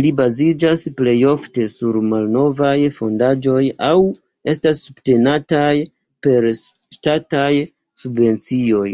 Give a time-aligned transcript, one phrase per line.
[0.00, 3.98] Ili baziĝas plejofte sur malnovaj fondaĵoj aŭ
[4.54, 5.74] estas subtenataj
[6.28, 7.52] per ŝtataj
[8.06, 8.88] subvencioj.